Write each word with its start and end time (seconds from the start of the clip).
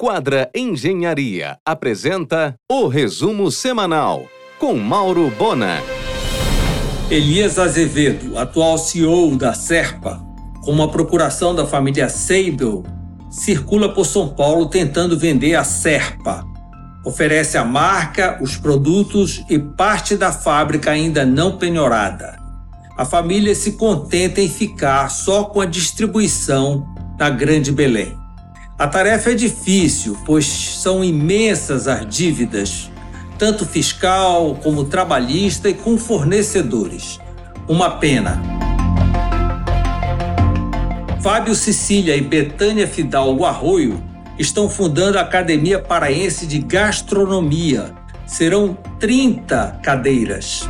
Quadra 0.00 0.48
Engenharia 0.54 1.58
apresenta 1.66 2.54
o 2.70 2.86
resumo 2.86 3.50
semanal 3.50 4.26
com 4.56 4.76
Mauro 4.76 5.28
Bona. 5.36 5.82
Elias 7.10 7.58
Azevedo, 7.58 8.38
atual 8.38 8.78
CEO 8.78 9.36
da 9.36 9.52
Serpa, 9.54 10.24
com 10.62 10.70
uma 10.70 10.88
procuração 10.88 11.52
da 11.52 11.66
família 11.66 12.08
Seibel, 12.08 12.84
circula 13.28 13.92
por 13.92 14.06
São 14.06 14.28
Paulo 14.28 14.66
tentando 14.66 15.18
vender 15.18 15.56
a 15.56 15.64
Serpa. 15.64 16.44
Oferece 17.04 17.58
a 17.58 17.64
marca, 17.64 18.38
os 18.40 18.56
produtos 18.56 19.44
e 19.50 19.58
parte 19.58 20.16
da 20.16 20.30
fábrica 20.30 20.92
ainda 20.92 21.26
não 21.26 21.58
penhorada. 21.58 22.38
A 22.96 23.04
família 23.04 23.52
se 23.52 23.72
contenta 23.72 24.40
em 24.40 24.48
ficar 24.48 25.10
só 25.10 25.42
com 25.42 25.60
a 25.60 25.66
distribuição 25.66 26.86
na 27.18 27.28
Grande 27.28 27.72
Belém. 27.72 28.27
A 28.78 28.86
tarefa 28.86 29.32
é 29.32 29.34
difícil, 29.34 30.16
pois 30.24 30.46
são 30.46 31.02
imensas 31.02 31.88
as 31.88 32.06
dívidas, 32.06 32.88
tanto 33.36 33.66
fiscal 33.66 34.54
como 34.62 34.84
trabalhista 34.84 35.68
e 35.68 35.74
com 35.74 35.98
fornecedores. 35.98 37.18
Uma 37.66 37.90
pena. 37.90 38.40
Fábio 41.20 41.56
Cecília 41.56 42.14
e 42.14 42.20
Betânia 42.20 42.86
Fidalgo 42.86 43.44
Arroio 43.44 44.00
estão 44.38 44.70
fundando 44.70 45.18
a 45.18 45.22
Academia 45.22 45.80
Paraense 45.80 46.46
de 46.46 46.60
Gastronomia. 46.60 47.92
Serão 48.26 48.78
30 49.00 49.80
cadeiras. 49.82 50.68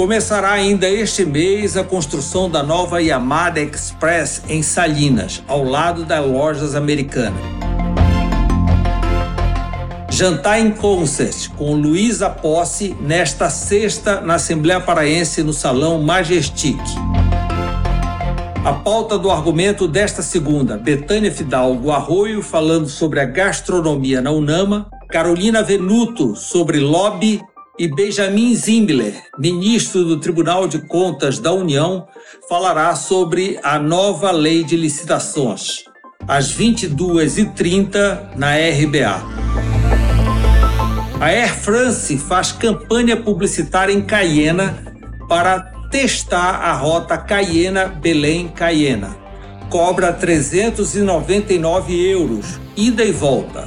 Começará 0.00 0.52
ainda 0.52 0.88
este 0.88 1.26
mês 1.26 1.76
a 1.76 1.84
construção 1.84 2.48
da 2.48 2.62
nova 2.62 3.02
Yamada 3.02 3.60
Express 3.60 4.40
em 4.48 4.62
Salinas, 4.62 5.42
ao 5.46 5.62
lado 5.62 6.06
das 6.06 6.24
lojas 6.24 6.74
americanas. 6.74 7.38
Jantar 10.08 10.58
em 10.58 10.70
concert 10.70 11.50
com 11.50 11.74
Luísa 11.74 12.30
Posse 12.30 12.96
nesta 12.98 13.50
sexta 13.50 14.22
na 14.22 14.36
Assembleia 14.36 14.80
Paraense 14.80 15.42
no 15.42 15.52
Salão 15.52 16.02
Majestic. 16.02 16.80
A 18.64 18.72
pauta 18.72 19.18
do 19.18 19.30
argumento 19.30 19.86
desta 19.86 20.22
segunda, 20.22 20.78
Betânia 20.78 21.30
Fidalgo 21.30 21.90
Arroio 21.90 22.42
falando 22.42 22.88
sobre 22.88 23.20
a 23.20 23.26
gastronomia 23.26 24.22
na 24.22 24.30
Unama, 24.30 24.88
Carolina 25.10 25.62
Venuto 25.62 26.34
sobre 26.34 26.78
lobby 26.78 27.42
e 27.80 27.88
Benjamin 27.88 28.54
Zimbler, 28.54 29.14
ministro 29.38 30.04
do 30.04 30.20
Tribunal 30.20 30.68
de 30.68 30.80
Contas 30.80 31.38
da 31.38 31.50
União, 31.50 32.06
falará 32.46 32.94
sobre 32.94 33.58
a 33.62 33.78
nova 33.78 34.30
lei 34.30 34.62
de 34.62 34.76
licitações, 34.76 35.84
às 36.28 36.54
22h30 36.54 38.36
na 38.36 38.54
RBA. 38.54 39.22
A 41.18 41.28
Air 41.28 41.56
France 41.56 42.18
faz 42.18 42.52
campanha 42.52 43.16
publicitária 43.16 43.94
em 43.94 44.02
Cayena 44.02 44.94
para 45.26 45.60
testar 45.90 46.56
a 46.56 46.74
rota 46.74 47.16
Cayena-Belém-Cayena. 47.16 49.16
Cobra 49.70 50.12
399 50.12 52.10
euros, 52.10 52.60
ida 52.76 53.02
e 53.02 53.10
volta. 53.10 53.66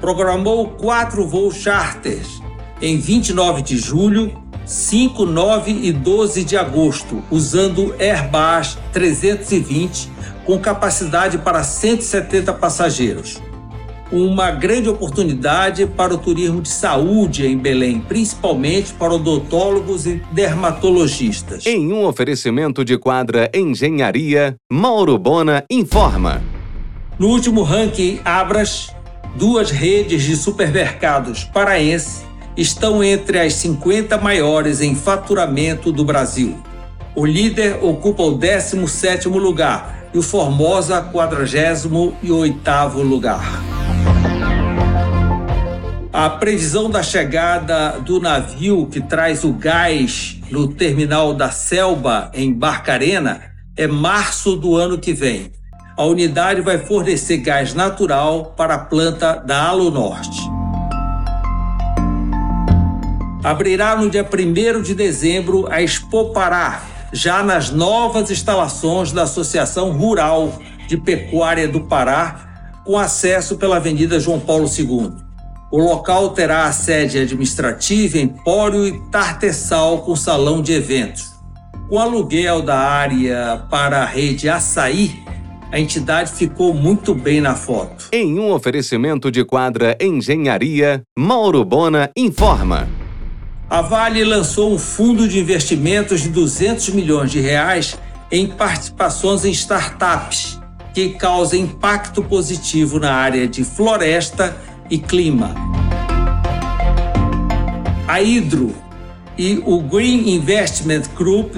Programou 0.00 0.70
quatro 0.70 1.28
voos 1.28 1.54
charters 1.54 2.42
em 2.80 2.98
29 2.98 3.62
de 3.62 3.76
julho, 3.76 4.32
5, 4.64 5.26
9 5.26 5.70
e 5.70 5.92
12 5.92 6.44
de 6.44 6.56
agosto, 6.56 7.22
usando 7.30 7.94
Airbus 7.98 8.78
320 8.92 10.10
com 10.44 10.58
capacidade 10.58 11.38
para 11.38 11.62
170 11.62 12.52
passageiros. 12.54 13.40
Uma 14.12 14.50
grande 14.50 14.88
oportunidade 14.88 15.86
para 15.86 16.14
o 16.14 16.18
turismo 16.18 16.60
de 16.60 16.68
saúde 16.68 17.46
em 17.46 17.56
Belém, 17.56 18.00
principalmente 18.00 18.92
para 18.92 19.14
odontólogos 19.14 20.06
e 20.06 20.22
dermatologistas. 20.30 21.66
Em 21.66 21.92
um 21.92 22.04
oferecimento 22.04 22.84
de 22.84 22.96
quadra 22.98 23.50
Engenharia, 23.54 24.56
Mauro 24.70 25.18
Bona 25.18 25.64
informa. 25.70 26.42
No 27.18 27.28
último 27.28 27.62
ranking 27.62 28.20
Abras, 28.24 28.94
duas 29.36 29.70
redes 29.70 30.22
de 30.22 30.36
supermercados 30.36 31.44
paraense 31.44 32.24
estão 32.56 33.02
entre 33.02 33.40
as 33.40 33.54
50 33.54 34.16
maiores 34.18 34.80
em 34.80 34.94
faturamento 34.94 35.90
do 35.90 36.04
Brasil. 36.04 36.56
O 37.14 37.26
líder 37.26 37.78
ocupa 37.82 38.22
o 38.22 38.38
17º 38.38 39.30
lugar 39.38 40.08
e 40.12 40.18
o 40.18 40.22
Formosa 40.22 41.02
48º 41.12 43.02
lugar. 43.02 43.62
A 46.12 46.30
previsão 46.30 46.88
da 46.88 47.02
chegada 47.02 47.98
do 48.00 48.20
navio 48.20 48.86
que 48.86 49.00
traz 49.00 49.42
o 49.42 49.52
gás 49.52 50.38
no 50.50 50.68
terminal 50.68 51.34
da 51.34 51.50
Selba, 51.50 52.30
em 52.32 52.52
Barcarena, 52.52 53.40
é 53.76 53.88
março 53.88 54.54
do 54.54 54.76
ano 54.76 54.96
que 54.96 55.12
vem. 55.12 55.50
A 55.96 56.04
unidade 56.04 56.60
vai 56.60 56.78
fornecer 56.78 57.38
gás 57.38 57.74
natural 57.74 58.54
para 58.56 58.74
a 58.74 58.78
planta 58.78 59.34
da 59.34 59.66
Alo 59.68 59.90
Norte 59.90 60.43
abrirá 63.44 63.94
no 63.94 64.08
dia 64.08 64.26
1 64.26 64.80
de 64.80 64.94
dezembro 64.94 65.70
a 65.70 65.82
Expo 65.82 66.32
Pará, 66.32 66.82
já 67.12 67.42
nas 67.42 67.70
novas 67.70 68.30
instalações 68.30 69.12
da 69.12 69.24
Associação 69.24 69.92
Rural 69.92 70.58
de 70.88 70.96
Pecuária 70.96 71.68
do 71.68 71.82
Pará, 71.82 72.80
com 72.86 72.98
acesso 72.98 73.58
pela 73.58 73.76
Avenida 73.76 74.18
João 74.18 74.40
Paulo 74.40 74.66
II. 74.66 75.12
O 75.70 75.78
local 75.78 76.30
terá 76.30 76.64
a 76.64 76.72
sede 76.72 77.18
administrativa, 77.18 78.18
empório 78.18 78.86
e 78.86 78.98
tartessal 79.10 79.98
com 79.98 80.16
salão 80.16 80.62
de 80.62 80.72
eventos. 80.72 81.34
Com 81.88 81.98
aluguel 81.98 82.62
da 82.62 82.78
área 82.78 83.66
para 83.70 84.02
a 84.02 84.06
rede 84.06 84.48
Açaí, 84.48 85.22
a 85.70 85.78
entidade 85.78 86.32
ficou 86.32 86.72
muito 86.72 87.14
bem 87.14 87.40
na 87.40 87.54
foto. 87.54 88.08
Em 88.12 88.38
um 88.38 88.52
oferecimento 88.52 89.30
de 89.30 89.44
quadra 89.44 89.96
Engenharia, 90.00 91.02
Mauro 91.18 91.64
Bona 91.64 92.10
informa. 92.16 93.03
A 93.74 93.82
Vale 93.82 94.22
lançou 94.22 94.72
um 94.72 94.78
fundo 94.78 95.26
de 95.26 95.40
investimentos 95.40 96.20
de 96.20 96.28
200 96.28 96.90
milhões 96.90 97.32
de 97.32 97.40
reais 97.40 97.98
em 98.30 98.46
participações 98.46 99.44
em 99.44 99.50
startups 99.50 100.60
que 100.94 101.08
causam 101.14 101.58
impacto 101.58 102.22
positivo 102.22 103.00
na 103.00 103.12
área 103.12 103.48
de 103.48 103.64
floresta 103.64 104.56
e 104.88 104.96
clima. 104.96 105.56
A 108.06 108.20
Hydro 108.20 108.72
e 109.36 109.60
o 109.66 109.80
Green 109.80 110.36
Investment 110.36 111.02
Group 111.16 111.56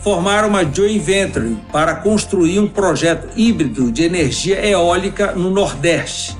formaram 0.00 0.50
uma 0.50 0.62
joint 0.62 1.00
venture 1.00 1.56
para 1.72 1.96
construir 1.96 2.60
um 2.60 2.68
projeto 2.68 3.30
híbrido 3.34 3.90
de 3.90 4.04
energia 4.04 4.64
eólica 4.64 5.32
no 5.32 5.50
Nordeste 5.50 6.38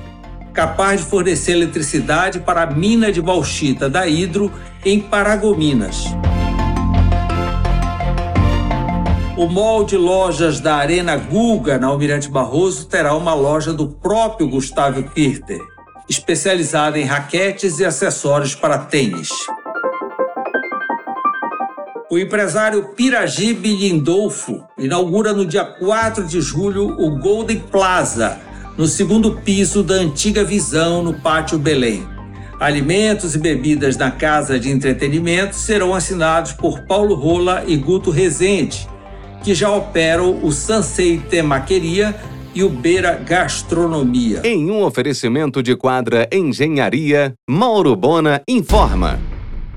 capaz 0.59 1.03
de 1.03 1.07
fornecer 1.07 1.53
eletricidade 1.53 2.41
para 2.41 2.65
a 2.65 2.67
mina 2.67 3.13
de 3.13 3.23
bauxita 3.23 3.89
da 3.89 4.09
Hidro 4.09 4.53
em 4.85 4.99
Paragominas. 5.01 6.07
O 9.37 9.47
mall 9.47 9.85
de 9.85 9.97
lojas 9.97 10.59
da 10.59 10.75
Arena 10.75 11.17
Guga, 11.17 11.79
na 11.79 11.87
Almirante 11.87 12.29
Barroso, 12.29 12.89
terá 12.89 13.15
uma 13.15 13.35
loja 13.35 13.73
do 13.73 13.87
próprio 13.87 14.49
Gustavo 14.49 15.01
Kirter, 15.05 15.61
especializada 16.09 16.99
em 16.99 17.05
raquetes 17.05 17.79
e 17.79 17.85
acessórios 17.85 18.57
para 18.57 18.79
tênis. 18.79 19.29
O 22.11 22.19
empresário 22.19 22.95
Piragibe 22.97 23.77
Lindolfo 23.77 24.65
inaugura 24.77 25.33
no 25.33 25.47
dia 25.47 25.65
4 25.65 26.27
de 26.27 26.41
julho 26.41 26.97
o 26.99 27.17
Golden 27.17 27.61
Plaza, 27.61 28.48
no 28.78 28.87
segundo 28.87 29.33
piso 29.33 29.83
da 29.83 29.94
antiga 29.94 30.44
visão 30.44 31.03
no 31.03 31.12
Pátio 31.12 31.58
Belém. 31.58 32.06
Alimentos 32.61 33.35
e 33.35 33.38
bebidas 33.38 33.97
na 33.97 34.12
casa 34.12 34.58
de 34.58 34.70
entretenimento 34.70 35.56
serão 35.56 35.93
assinados 35.93 36.53
por 36.53 36.82
Paulo 36.82 37.17
Rola 37.17 37.64
e 37.67 37.76
Guto 37.76 38.12
Rezende, 38.12 38.88
que 39.43 39.53
já 39.53 39.69
operam 39.69 40.44
o 40.44 40.53
Sansei 40.53 41.19
Temaqueria 41.19 42.14
e 42.55 42.62
o 42.62 42.69
Beira 42.69 43.14
Gastronomia. 43.14 44.43
Em 44.44 44.70
um 44.70 44.85
oferecimento 44.85 45.61
de 45.61 45.75
quadra 45.75 46.29
Engenharia, 46.32 47.35
Mauro 47.50 47.97
Bona 47.97 48.43
informa. 48.49 49.19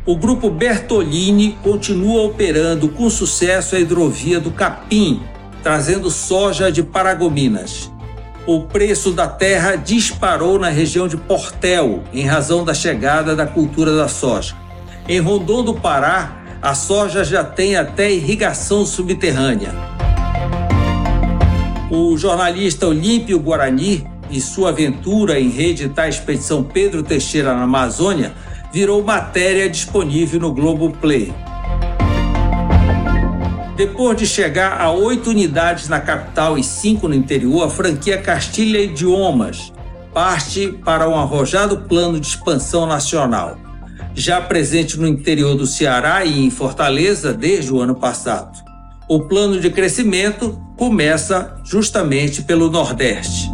O 0.05 0.15
grupo 0.15 0.49
Bertolini 0.49 1.57
continua 1.63 2.21
operando 2.21 2.87
com 2.89 3.09
sucesso 3.09 3.75
a 3.75 3.79
hidrovia 3.79 4.39
do 4.39 4.51
Capim, 4.51 5.21
trazendo 5.63 6.09
soja 6.09 6.71
de 6.71 6.83
Paragominas 6.83 7.91
o 8.47 8.61
preço 8.61 9.11
da 9.11 9.27
terra 9.27 9.75
disparou 9.75 10.57
na 10.57 10.69
região 10.69 11.07
de 11.07 11.15
Portel, 11.15 12.03
em 12.11 12.25
razão 12.25 12.63
da 12.65 12.73
chegada 12.73 13.35
da 13.35 13.45
cultura 13.45 13.95
da 13.95 14.07
soja. 14.07 14.55
Em 15.07 15.19
Rondon 15.19 15.63
do 15.63 15.73
Pará, 15.75 16.43
a 16.61 16.73
soja 16.73 17.23
já 17.23 17.43
tem 17.43 17.75
até 17.75 18.11
irrigação 18.11 18.85
subterrânea. 18.85 19.73
O 21.89 22.17
jornalista 22.17 22.87
Olímpio 22.87 23.39
Guarani 23.39 24.07
e 24.29 24.39
sua 24.39 24.69
aventura 24.69 25.39
em 25.39 25.49
reeditar 25.49 26.05
a 26.05 26.09
expedição 26.09 26.63
Pedro 26.63 27.03
Teixeira 27.03 27.53
na 27.53 27.63
Amazônia 27.63 28.33
virou 28.71 29.03
matéria 29.03 29.69
disponível 29.69 30.39
no 30.39 30.53
Globo 30.53 30.91
Play. 30.91 31.33
Depois 33.75 34.17
de 34.17 34.27
chegar 34.27 34.79
a 34.81 34.91
oito 34.91 35.29
unidades 35.29 35.87
na 35.87 35.99
capital 35.99 36.57
e 36.57 36.63
cinco 36.63 37.07
no 37.07 37.15
interior, 37.15 37.63
a 37.63 37.69
franquia 37.69 38.17
Castilha 38.17 38.79
Idiomas 38.79 39.71
parte 40.13 40.67
para 40.83 41.07
um 41.07 41.15
arrojado 41.15 41.81
plano 41.87 42.19
de 42.19 42.27
expansão 42.27 42.85
nacional, 42.85 43.57
já 44.13 44.41
presente 44.41 44.99
no 44.99 45.07
interior 45.07 45.55
do 45.55 45.65
Ceará 45.65 46.25
e 46.25 46.45
em 46.45 46.49
Fortaleza 46.49 47.33
desde 47.33 47.73
o 47.73 47.79
ano 47.79 47.95
passado. 47.95 48.61
O 49.07 49.21
plano 49.21 49.59
de 49.59 49.69
crescimento 49.69 50.61
começa 50.77 51.55
justamente 51.63 52.41
pelo 52.41 52.69
Nordeste. 52.69 53.49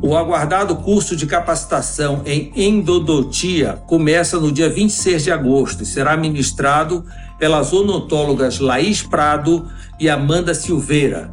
O 0.00 0.16
aguardado 0.16 0.76
curso 0.76 1.14
de 1.14 1.26
capacitação 1.26 2.22
em 2.24 2.50
endodontia 2.56 3.78
começa 3.86 4.40
no 4.40 4.50
dia 4.50 4.70
26 4.70 5.24
de 5.24 5.30
agosto 5.30 5.82
e 5.82 5.86
será 5.86 6.16
ministrado 6.16 7.04
pelas 7.38 7.72
odontólogas 7.72 8.58
Laís 8.58 9.02
Prado 9.02 9.68
e 9.98 10.08
Amanda 10.08 10.54
Silveira. 10.54 11.30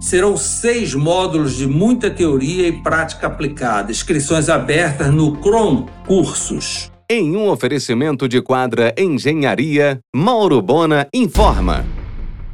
Serão 0.00 0.36
seis 0.36 0.94
módulos 0.94 1.56
de 1.56 1.66
muita 1.66 2.10
teoria 2.10 2.68
e 2.68 2.72
prática 2.72 3.26
aplicada, 3.26 3.90
inscrições 3.90 4.48
abertas 4.48 5.12
no 5.12 5.36
CROM 5.38 5.86
Cursos. 6.06 6.90
Em 7.10 7.34
um 7.36 7.48
oferecimento 7.48 8.28
de 8.28 8.42
quadra 8.42 8.94
Engenharia, 8.98 9.98
Mauro 10.14 10.60
Bona 10.60 11.08
informa. 11.12 11.84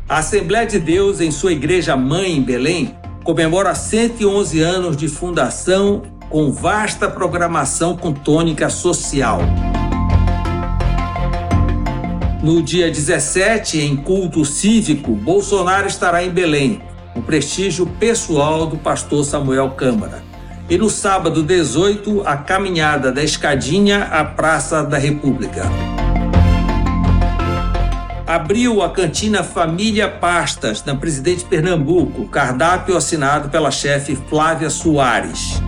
A 0.08 0.18
Assembleia 0.18 0.66
de 0.66 0.78
Deus, 0.78 1.20
em 1.20 1.30
sua 1.30 1.52
igreja 1.52 1.96
mãe 1.96 2.36
em 2.36 2.42
Belém, 2.42 2.94
comemora 3.24 3.74
111 3.74 4.60
anos 4.60 4.96
de 4.96 5.08
fundação 5.08 6.02
com 6.30 6.52
vasta 6.52 7.08
programação 7.08 7.96
com 7.96 8.12
tônica 8.12 8.68
social. 8.68 9.40
No 12.44 12.60
dia 12.60 12.90
17, 12.90 13.80
em 13.80 13.96
culto 13.96 14.44
cívico, 14.44 15.12
Bolsonaro 15.12 15.86
estará 15.86 16.22
em 16.22 16.28
Belém, 16.28 16.82
o 17.16 17.22
prestígio 17.22 17.86
pessoal 17.86 18.66
do 18.66 18.76
pastor 18.76 19.24
Samuel 19.24 19.70
Câmara. 19.70 20.22
E 20.68 20.76
no 20.76 20.90
sábado 20.90 21.42
18, 21.42 22.22
a 22.26 22.36
caminhada 22.36 23.10
da 23.10 23.24
Escadinha 23.24 24.02
à 24.12 24.22
Praça 24.26 24.82
da 24.82 24.98
República. 24.98 25.62
Abriu 28.26 28.82
a 28.82 28.90
cantina 28.90 29.42
Família 29.42 30.06
Pastas, 30.06 30.84
na 30.84 30.94
Presidente 30.94 31.46
Pernambuco, 31.46 32.28
cardápio 32.28 32.94
assinado 32.94 33.48
pela 33.48 33.70
chefe 33.70 34.14
Flávia 34.28 34.68
Soares. 34.68 35.62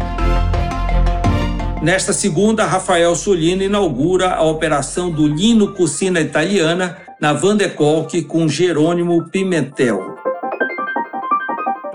Nesta 1.86 2.12
segunda, 2.12 2.66
Rafael 2.66 3.14
Solino 3.14 3.62
inaugura 3.62 4.34
a 4.34 4.42
operação 4.42 5.08
do 5.08 5.24
Lino 5.24 5.72
Cucina 5.72 6.20
Italiana 6.20 6.98
na 7.20 7.32
Vandekolk 7.32 8.22
com 8.22 8.48
Jerônimo 8.48 9.28
Pimentel. 9.28 10.16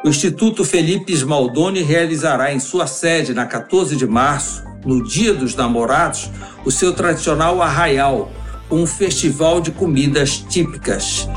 O 0.01 0.07
Instituto 0.07 0.63
Felipe 0.63 1.11
Smaldoni 1.11 1.81
realizará 1.81 2.53
em 2.53 2.59
sua 2.61 2.87
sede, 2.87 3.33
na 3.33 3.45
14 3.45 3.97
de 3.97 4.07
março, 4.07 4.63
no 4.85 5.03
Dia 5.03 5.33
dos 5.33 5.55
Namorados, 5.57 6.31
o 6.63 6.71
seu 6.71 6.93
tradicional 6.93 7.61
arraial, 7.61 8.31
um 8.71 8.87
festival 8.87 9.59
de 9.59 9.71
comidas 9.71 10.37
típicas. 10.37 11.27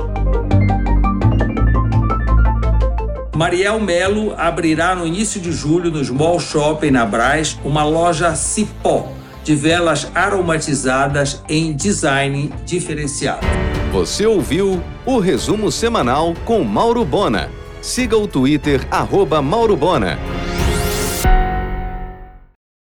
Mariel 3.34 3.80
Melo 3.80 4.32
abrirá 4.38 4.94
no 4.94 5.04
início 5.04 5.40
de 5.40 5.50
julho 5.50 5.90
no 5.90 6.02
Small 6.04 6.38
Shopping 6.38 6.92
na 6.92 7.04
Braz 7.04 7.58
uma 7.64 7.84
loja 7.84 8.34
Cipó 8.36 9.08
de 9.42 9.56
velas 9.56 10.08
aromatizadas 10.14 11.42
em 11.48 11.72
design 11.72 12.50
diferenciado. 12.64 13.44
Você 13.92 14.24
ouviu 14.24 14.80
o 15.04 15.18
resumo 15.18 15.70
semanal 15.70 16.32
com 16.44 16.62
Mauro 16.62 17.04
Bona. 17.04 17.50
Siga 17.82 18.16
o 18.16 18.28
Twitter 18.28 18.86
arroba 18.90 19.42
Mauro 19.42 19.76
Bona. 19.76 20.16